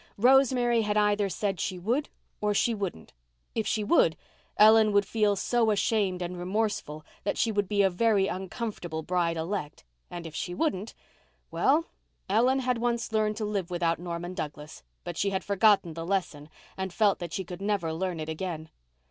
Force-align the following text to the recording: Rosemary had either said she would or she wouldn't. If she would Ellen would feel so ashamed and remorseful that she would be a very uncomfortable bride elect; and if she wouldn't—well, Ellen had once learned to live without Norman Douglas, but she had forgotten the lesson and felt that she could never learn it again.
Rosemary 0.17 0.81
had 0.81 0.97
either 0.97 1.29
said 1.29 1.59
she 1.59 1.77
would 1.77 2.09
or 2.41 2.55
she 2.55 2.73
wouldn't. 2.73 3.13
If 3.53 3.67
she 3.67 3.83
would 3.83 4.17
Ellen 4.57 4.93
would 4.93 5.05
feel 5.05 5.35
so 5.35 5.69
ashamed 5.69 6.23
and 6.23 6.39
remorseful 6.39 7.05
that 7.23 7.37
she 7.37 7.51
would 7.51 7.67
be 7.67 7.83
a 7.83 7.89
very 7.91 8.25
uncomfortable 8.25 9.03
bride 9.03 9.37
elect; 9.37 9.83
and 10.09 10.25
if 10.25 10.33
she 10.33 10.55
wouldn't—well, 10.55 11.85
Ellen 12.27 12.61
had 12.61 12.79
once 12.79 13.11
learned 13.13 13.37
to 13.37 13.45
live 13.45 13.69
without 13.69 13.99
Norman 13.99 14.33
Douglas, 14.33 14.81
but 15.03 15.17
she 15.17 15.29
had 15.29 15.43
forgotten 15.43 15.93
the 15.93 16.03
lesson 16.03 16.49
and 16.75 16.91
felt 16.91 17.19
that 17.19 17.31
she 17.31 17.43
could 17.43 17.61
never 17.61 17.93
learn 17.93 18.19
it 18.19 18.27
again. 18.27 18.69